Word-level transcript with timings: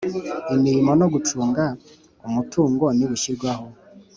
Imirimo 0.55 0.91
no 0.99 1.07
gucunga 1.13 1.63
umutungo 2.27 2.85
ni 2.97 3.05
bushyirwaho 3.09 3.65